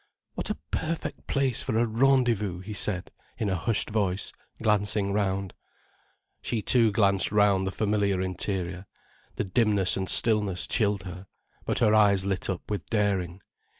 [0.33, 5.53] "What a perfect place for a rendezvous," he said, in a hushed voice, glancing round.
[6.41, 8.87] She too glanced round the familiar interior.
[9.35, 11.27] The dimness and stillness chilled her.
[11.65, 13.43] But her eyes lit up with daring.